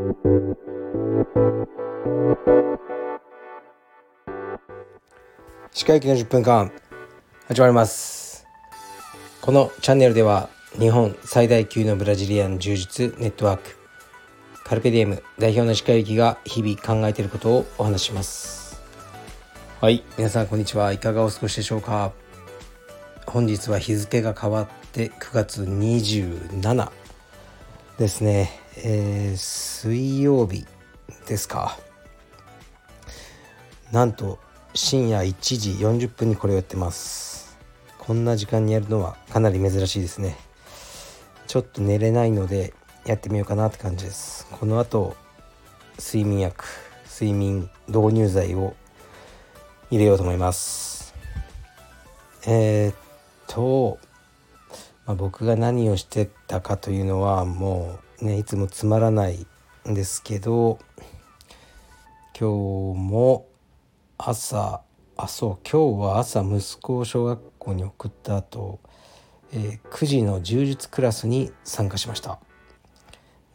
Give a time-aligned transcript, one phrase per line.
[0.00, 0.06] 歯
[5.84, 6.72] 科医の10分間
[7.48, 8.46] 始まります。
[9.42, 13.76] このチャンネルでは日本最大級のブラジリアン柔術ネットワーク
[14.64, 18.80] カルペディエム代表の歯科医が日々考えていることをお話します。
[19.82, 20.02] はい。
[20.16, 20.92] 皆さんこんにちは。
[20.92, 22.12] いかがお過ごしでしょうか。
[23.26, 26.90] 本日は日付が変わって9月27
[28.00, 30.64] ですね、えー、水曜日
[31.26, 31.78] ですか。
[33.92, 34.38] なんと
[34.72, 35.72] 深夜1時
[36.06, 37.58] 40分にこれをやってます。
[37.98, 40.38] こんな時間にやるのはかなり珍しいですね。
[41.46, 42.72] ちょっと寝れないので
[43.04, 44.46] やってみようかなって感じです。
[44.50, 45.14] この後
[45.98, 46.64] 睡眠薬
[47.04, 48.74] 睡眠導入剤を
[49.90, 51.14] 入れようと思います。
[52.46, 52.94] えー、っ
[53.46, 53.98] と、
[55.10, 59.44] まあ、僕が何をしてたかというのはもうねいつもつまらない
[59.88, 60.78] んですけど
[62.38, 63.48] 今日も
[64.18, 64.82] 朝
[65.16, 68.78] あそう今日は朝息子を小学校に送った後、
[69.52, 72.38] えー、9時の柔術クラスに参加しました。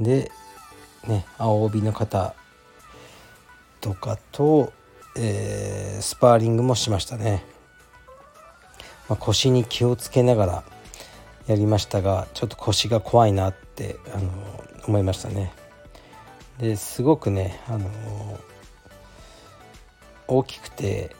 [0.00, 0.32] で
[1.06, 2.34] ね青帯の方
[3.82, 4.72] とかと、
[5.18, 7.44] えー、スパーリングもしましたね、
[9.10, 10.64] まあ、腰に気をつけながら
[11.46, 14.30] やりましたがちょっと腰が怖いなってあの
[14.86, 15.52] 思いましたね。
[16.58, 17.90] ですごくねあの
[20.28, 21.14] 大きくて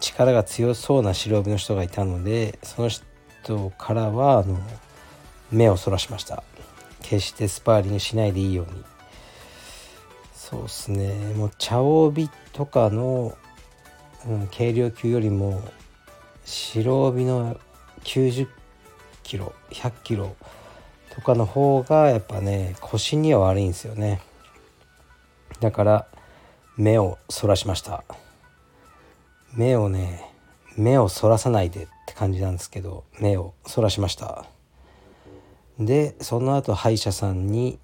[0.00, 4.58] 力が強そうな白帯の人がいたのでその人からはあの
[5.50, 6.42] 目をそらしました。
[7.02, 8.84] 決してスパーリングしないでいいように。
[10.32, 11.34] そうですね。
[11.34, 13.36] もう茶帯とかの、
[14.28, 15.62] うん、軽量級よりも
[16.44, 17.58] 白帯の
[18.04, 18.48] 90
[19.22, 20.36] キロ100キロ
[21.14, 24.20] とかの方がやっぱね腰には悪いんですよね。
[25.60, 26.06] だから
[26.76, 28.04] 目をそらしました。
[29.54, 30.32] 目をね
[30.76, 34.44] 目をそらさないでって感じなんですけど目をそらしました。
[35.78, 37.78] でその後歯医者さんに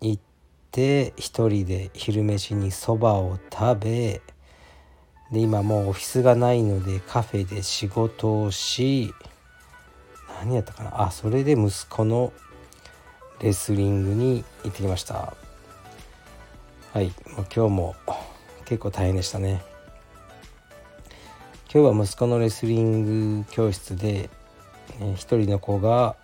[0.00, 0.22] 行っ
[0.70, 4.22] て一人で昼飯にそばを食べ
[5.32, 9.12] で今もうオフィスがないのでカフェで仕事をし
[10.40, 11.02] 何やったかな？
[11.02, 12.32] あそれで息子の
[13.40, 15.34] レスリングに行ってきました。
[16.92, 17.06] はい。
[17.36, 17.94] もう今日も
[18.64, 19.62] 結構大変でしたね。
[21.72, 24.30] 今日は息子のレスリング教室で、
[24.98, 26.16] ね、一人の子が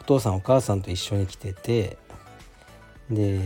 [0.00, 1.98] お父さんお母さんと一緒に来てて
[3.10, 3.40] で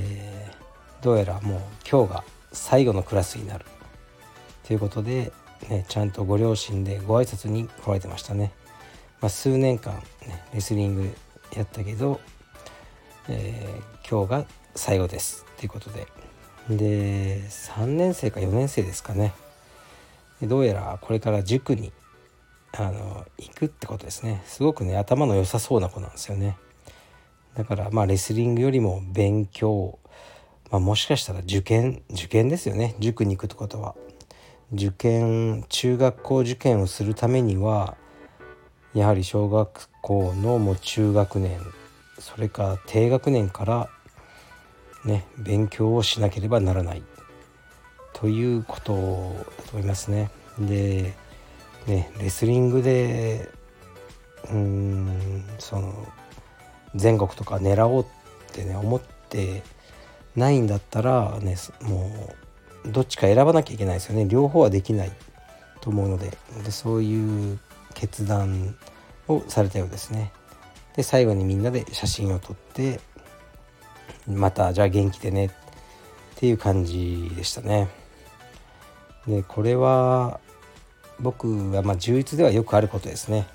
[1.01, 3.65] どうやらもう今日が最後のクラスになる。
[4.67, 5.33] ということで、
[5.71, 8.53] ね、ちゃんとご両親でご挨拶に来られてましたね。
[9.22, 9.94] まあ、数年間、
[10.27, 11.15] ね、レスリング
[11.55, 12.21] やったけど、
[13.28, 16.09] えー、今日が最後ですということで。
[16.69, 19.33] で3年生か4年生ですかね。
[20.43, 21.93] どうやらこれから塾に
[22.72, 24.43] あの行くってことですね。
[24.47, 26.56] すごくね頭の良さそうな子なんですよね。
[27.54, 30.00] だからまあレスリングよりも勉強、
[30.71, 32.97] まあ、もしかしたら受験受験ですよね。
[32.99, 33.94] 塾に行くってことは。
[34.72, 37.97] 受験中学校受験をするためには
[38.94, 41.60] やはり小学校のもう中学年
[42.19, 43.88] それから低学年から
[45.04, 47.03] ね勉強をしなければならない
[48.12, 48.98] ということだ
[49.64, 50.30] と思いますね。
[50.58, 51.14] で
[51.86, 53.48] ねレスリングで
[54.50, 56.06] うんその
[56.94, 58.06] 全国とか狙おうっ
[58.53, 59.62] てね思って
[60.36, 62.36] ないんだったらねも
[62.84, 65.12] うどっちか選ばなきゃいけないですよね両方はできない
[65.80, 67.59] と思うのででそういう
[67.92, 68.76] 決断
[69.28, 70.32] をされたようですね。
[70.97, 73.00] で最後にみんなで写真を撮って
[74.28, 75.50] またじゃあ元気でねっ
[76.36, 77.88] ていう感じでしたね。
[79.26, 80.41] でこれは
[81.20, 83.47] 僕はまあ充実ではよくあることですね。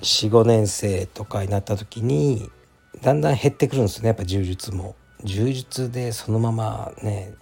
[0.00, 2.50] 45年生とかになった時に
[3.00, 4.94] だんだん減ってくるんですねやっぱ柔術も。
[5.22, 7.32] 柔術でそのままね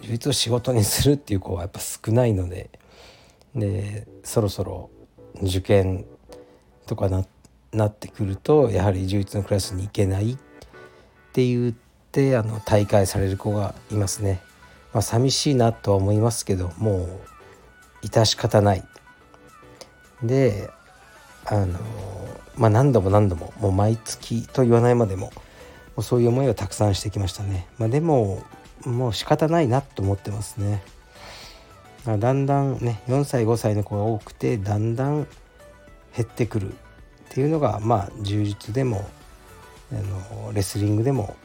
[0.00, 2.70] 柔術を仕事にするっていう子はやっぱ少ないので
[3.54, 4.90] でそろそろ
[5.42, 6.04] 受験
[6.86, 7.24] とかな
[7.72, 10.36] なってくるとやはり柔術のクラスに行けないっ
[11.32, 11.74] て言っ
[12.10, 14.40] てあの大会される子がいますね。
[14.92, 17.08] まあ、寂しいなとは思いますけども
[18.02, 18.82] う致し方ない。
[20.22, 20.68] で
[21.46, 21.78] あの
[22.56, 25.32] まあ何度も何度ももう毎月と言わないまでもも
[25.98, 28.42] うそういう思いをたくさんしてきましたね、まあ、でも
[28.84, 30.82] もう仕方ないなと思ってますね。
[32.06, 35.26] だんだんね4歳5歳の子が多くてだんだん
[36.16, 36.74] 減ってくるっ
[37.28, 39.08] ていうのがまあ柔術でも
[39.92, 41.36] あのレスリングでも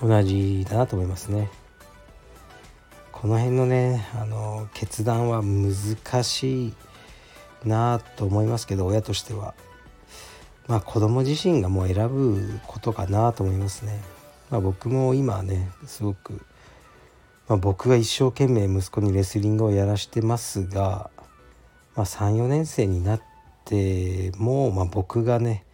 [0.00, 1.50] 同じだなと思いますね
[3.10, 6.74] この辺のねあの決断は難しい
[7.64, 9.54] なと思いますけど親としては
[10.66, 14.00] まあ子供自身がもう選ぶことかなと思いますね。
[14.50, 16.44] まあ、僕も今ねすごく、
[17.48, 21.10] まあ、僕が一生懸命息子にレスリングをやらしてますが、
[21.96, 23.22] まあ、34年生になっ
[23.64, 25.64] ても、まあ、僕がね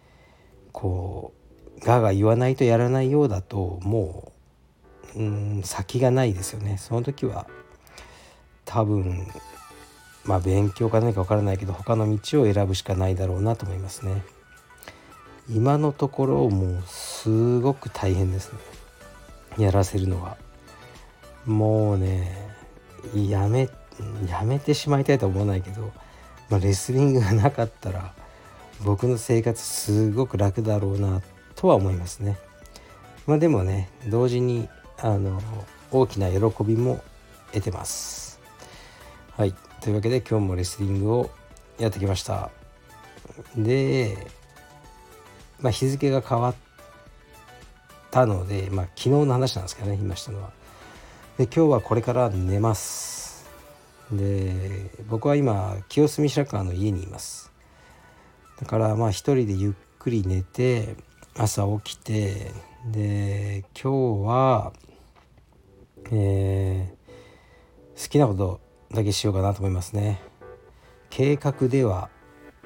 [0.71, 1.33] こ
[1.77, 4.33] うガーガー言わないとやらないようだとも
[5.15, 6.77] ううん先がないですよね。
[6.77, 7.47] その時は
[8.65, 9.25] 多分
[10.23, 14.21] まあ勉強か何か分からないけど他の道を選ぶしかないだろうなと思いますね。
[15.49, 18.59] 今のところもうすごく大変ですね
[19.65, 20.37] やらせるのは
[21.45, 22.49] もうね
[23.15, 23.69] やめ
[24.27, 25.91] やめてしまいたいとは思わないけど、
[26.49, 28.13] まあ、レスリングがなかったら
[28.83, 31.21] 僕の生活すごく楽だろうな
[31.55, 32.37] とは思いますね。
[33.27, 35.41] まあでもね同時にあの
[35.91, 37.03] 大きな喜びも
[37.51, 38.39] 得てます。
[39.35, 39.53] はい。
[39.81, 41.29] というわけで今日もレスリングを
[41.77, 42.51] やってきました。
[43.55, 44.17] で
[45.61, 46.55] まあ、日付が変わっ
[48.11, 50.51] たので、まあ、昨日の話なんですけどね言いましたのは。
[51.39, 53.49] で今日はこれから寝ます。
[54.11, 57.51] で僕は今清澄白河の家にいます。
[58.59, 60.95] だからまあ一人でゆっくり寝て
[61.35, 62.51] 朝起きて
[62.91, 64.73] で今日は、
[66.11, 68.59] えー、好きなこと
[68.93, 70.21] だけしようかなと思いますね。
[71.09, 72.09] 計画では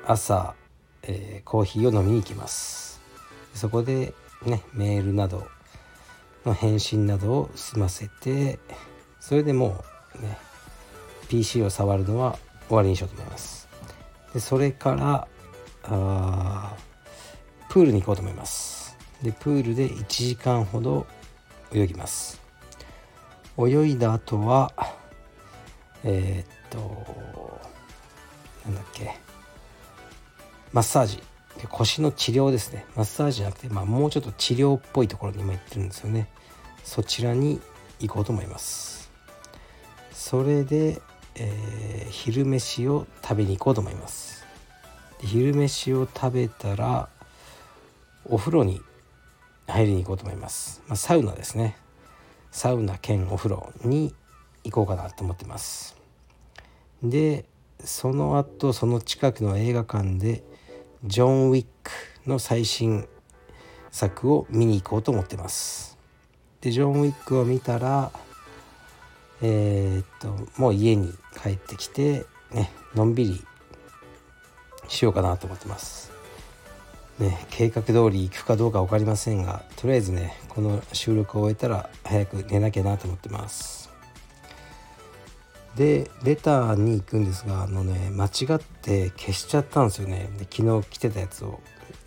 [0.05, 0.55] 朝
[1.03, 3.01] えー、コーヒーを飲みに行きます
[3.53, 4.13] そこで
[4.45, 5.47] ねメールなど
[6.45, 8.59] の返信などを済ませて
[9.19, 9.83] それでも
[10.19, 10.37] うね
[11.29, 12.37] PC を触るのは
[12.67, 13.67] 終わりにしようと思います。
[14.33, 15.27] でそれから
[15.83, 16.75] あ
[17.69, 18.97] プールに行こうと思います。
[19.21, 21.07] でプールで1時間ほど
[21.71, 22.41] 泳ぎます。
[23.57, 24.71] 泳いだ後は
[26.03, 27.59] えー、っと
[28.65, 29.17] なんだっけ
[30.71, 31.23] マッサージ。
[31.67, 32.85] 腰の治療ですね。
[32.95, 36.27] マッサージじゃなくて、まあ、もうちょっと治療っぽいところに今行ってるんですよね。
[36.83, 37.61] そちらに
[37.99, 39.11] 行こうと思います。
[40.11, 41.01] それで、
[41.35, 44.45] えー、昼飯を食べに行こうと思います。
[45.21, 47.09] 昼飯を食べたら
[48.25, 48.81] お風呂に
[49.67, 51.77] 入りに行こうと思います、まあ、サウナですね。
[52.51, 54.13] サウナ兼お風呂に
[54.63, 55.95] 行こうかなと思ってます。
[57.01, 57.45] で
[57.83, 60.43] その後その近くの映画館で
[61.05, 61.91] ジョン・ウィック
[62.25, 63.09] の最新
[63.91, 65.97] 作を見に行こうと思ってます。
[66.61, 68.11] でジョン・ウィックを見たら
[69.41, 73.45] えー、っともう家に帰ってきてねのんびり
[74.87, 76.09] しようかなと思ってます。
[77.19, 83.82] ね計画通り行くかどうか分かりませんがとりあえずねこの収録を終えたら早く寝なきゃなと思ってます。
[85.75, 90.29] でレターに行くんですがあのね間違って消しちゃったんですよね。
[90.37, 91.59] で昨日来てたやつを。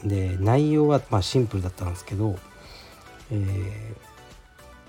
[0.04, 2.36] で内容はまシンプルだったんですけど、
[3.30, 3.34] え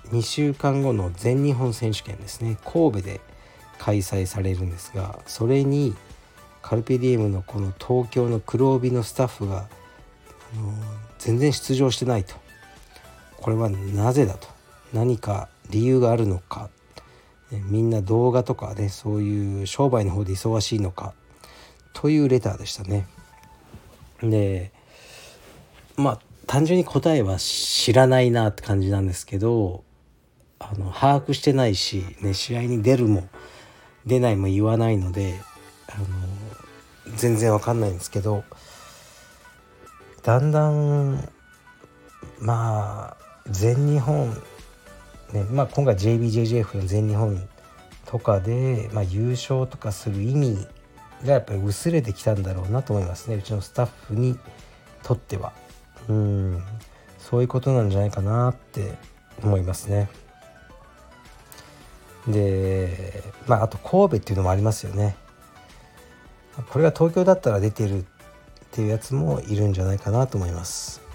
[0.06, 2.56] ー、2週間後の全日本選手権ですね。
[2.64, 3.20] 神戸で
[3.78, 5.94] 開催されるんですがそれに
[6.62, 9.68] カルペディエムのこの東京の黒帯のスタッフが
[10.52, 10.72] あの
[11.18, 12.34] 全然出場してないと。
[13.38, 14.46] これはなぜだと。
[14.92, 16.70] 何か理由があるのか
[17.50, 21.14] みんな動画とかねそういう商売の方で忙しいのか
[21.94, 23.06] というレターでしたね。
[24.22, 24.72] で
[25.96, 29.84] まあ単純に答えは知らないなって感じなんですけど
[30.58, 33.28] あの把握してないし、ね、試合に出るも
[34.06, 35.40] 出ないも言わないので
[35.88, 36.06] あの
[37.16, 38.44] 全然わかんないんですけど
[40.22, 41.28] だんだん
[42.40, 44.36] まあ全日本
[45.32, 47.48] ねまあ、今回 JBJJF の全日本
[48.06, 50.66] とかで、まあ、優勝とかする意味
[51.24, 53.36] がやっぱり薄れてきたんだろうなと思いますね。
[53.36, 54.38] うちのスタッフに
[55.02, 55.52] とっては。
[56.08, 56.62] うん。
[57.18, 58.94] そういうことなんじゃないかなって
[59.42, 60.08] 思いますね。
[62.26, 65.16] でまああと神戸っていうのもありますよね。
[66.70, 68.04] これが東京だったら出てるっ
[68.72, 71.07] ていうやつもいるんじゃないかなと思います。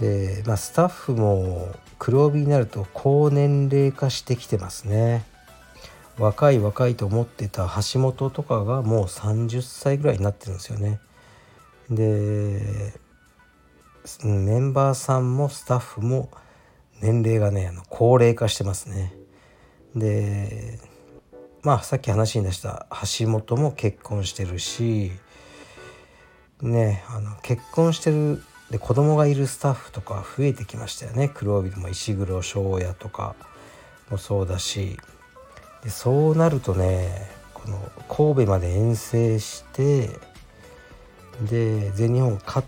[0.00, 5.24] で、まあ、スタッフも黒帯になると高年齢化してきてますね。
[6.18, 11.00] 若い若いと思ってた橋本とかがもう30歳ぐらいになってるんですよね。
[11.90, 12.94] で
[14.24, 16.30] メンバーさんもスタッフも
[17.00, 19.14] 年齢がねあの高齢化してますね。
[19.94, 20.78] で
[21.62, 22.86] まあさっき話に出した
[23.18, 25.12] 橋本も結婚してるし
[26.62, 31.30] ねあの結婚してるで子供がいるスタッフとか増えてきましたよね。
[31.32, 33.36] 黒帯でも石黒翔也とか
[34.10, 34.98] もそうだし。
[35.84, 40.10] でそうなるとねこの神戸まで遠征して
[41.42, 42.66] で全日本勝っ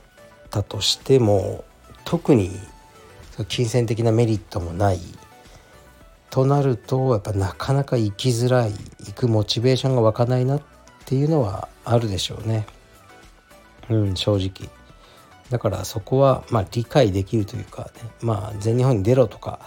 [0.51, 1.65] たとしても
[2.05, 2.51] 特に
[3.49, 5.01] 金銭的なメリットもない。
[6.31, 8.73] となるとやっぱなかなか行きづらい。
[8.73, 10.63] 行くモチベーションが湧かないなっ
[11.07, 12.67] ていうのはあるでしょうね。
[13.89, 14.78] うん正直。
[15.51, 19.61] だからそこはまあ理解できるというかねまあ全日本に出ろとか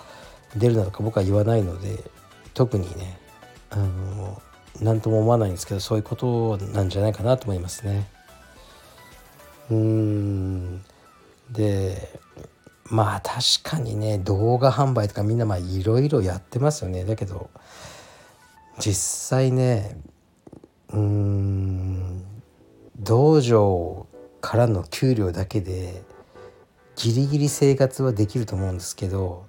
[0.56, 2.04] 出るなとか僕は言わないので
[2.54, 3.20] 特にね
[3.70, 4.42] あの
[4.82, 8.08] 何とも思わないんですけどそういうことなんじゃないかなと思いますね。
[9.70, 10.84] うん
[11.50, 12.20] で
[12.86, 17.50] まあ確かにね動画販売とかみんなまあいろいろやってますよねだけど
[18.80, 19.98] 実際ね
[20.92, 22.24] うん
[23.00, 24.08] 道場
[24.42, 26.04] からの給料だけで
[26.96, 29.46] ギリギリ生活はできると思うんですけど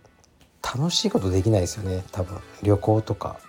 [0.63, 2.39] 楽しいことできないですよね多分。
[2.63, 3.41] 旅行とか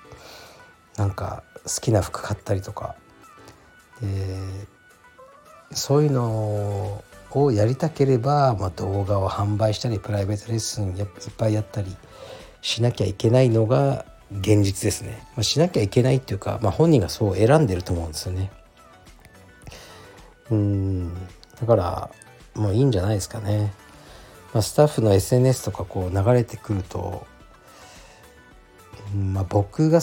[0.98, 2.96] なんか好きな服買ったりとか。
[4.02, 4.68] で
[5.72, 11.96] そういうのをやりたければ、まあ、動画を販売したりプライベートレッスンいっぱいやったり
[12.62, 18.52] しなきゃいけないのが現実ですね、まあ、しなきゃいけないっていうか、まあ、本人がそう選んでると思うんですよね。
[20.52, 21.14] うん。
[21.60, 22.12] だから
[22.56, 23.74] もういいんじゃないですかね、
[24.54, 27.26] まあ、スタッフの SNS とかこう流れてくると、
[29.16, 30.00] まあ、僕が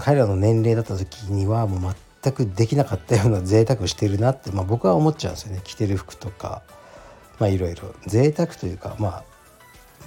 [0.00, 5.60] 彼らの年齢だった時にはもう全くできなかったような 贅沢してるなって、まあ、僕は思っちゃうんですよね。
[5.64, 6.62] 着てる服とか
[7.38, 7.94] まあいろいろ。
[8.06, 9.24] 贅沢というかまあ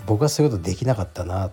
[0.05, 1.51] 僕はそういうことできなかったなっ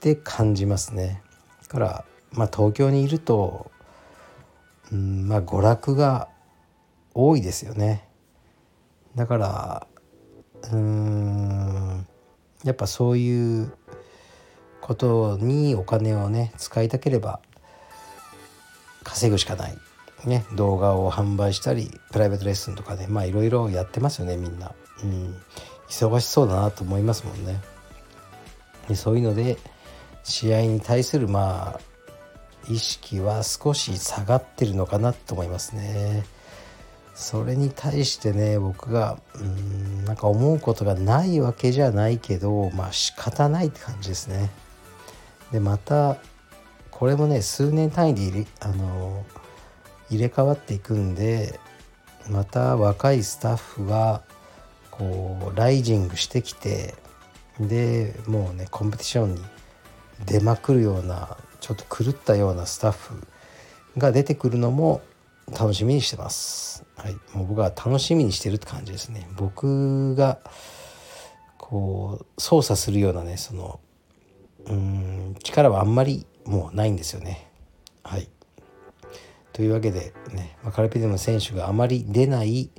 [0.00, 1.22] て感じますね。
[1.68, 3.70] からまあ東京にいると、
[4.92, 6.28] うん、まあ娯楽が
[7.14, 8.08] 多いですよね。
[9.14, 9.86] だから
[10.72, 12.06] うん
[12.64, 13.72] やっぱそういう
[14.80, 17.40] ことにお金をね使いたければ
[19.04, 19.76] 稼ぐしかない、
[20.24, 25.36] ね、動画を販売したりプライベートレッスンとかねまあいろいろやってますよねみんな、うん、
[25.88, 27.60] 忙しそうだなと思いますもんね。
[28.88, 29.58] でそういうので
[30.24, 31.80] 試合に対するまあ
[32.68, 36.24] 意識は少し下がってるのかなと思いますね。
[37.14, 44.50] それに対してね僕がうんなんか思うことがないわけじゃないけどまあ仕方ないって感じですね。
[45.50, 46.18] でまた
[46.90, 49.24] これもね数年単位で入れあの
[50.10, 51.58] 入れ替わっていくんで
[52.30, 54.22] また若いスタッフが
[54.90, 56.94] こうライジングしてきて
[57.58, 59.42] でもうねコンペティションに
[60.24, 63.26] 出まくるようなちょっと狂ったようなスタッフ
[63.96, 65.02] が出てくるのも
[65.50, 66.84] 楽しみにしてます。
[66.96, 69.28] はい、もう僕は楽しみにしてるって感じですね。
[69.36, 70.38] 僕が
[71.56, 73.80] こう操作するようなねその
[74.66, 77.48] うん力はあんまりもうないんですよね。
[78.02, 78.28] はい、
[79.52, 82.70] というわけでね、まあ、カルピディの選手があまり出ない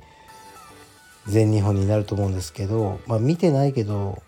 [1.26, 4.22] 全日本になると思うんですけど、まあ、見てないけど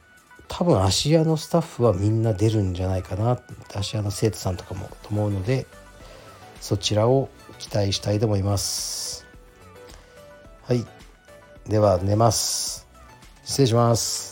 [0.55, 3.41] 多分芦屋のスタッフはみんな出るんじゃないかな。
[3.75, 5.67] 芦屋の生徒さんとかもと思うので
[6.61, 9.27] そちらを期待したいと思います。
[10.65, 10.85] はい。
[11.67, 12.87] では寝ます。
[13.45, 14.32] 失礼します。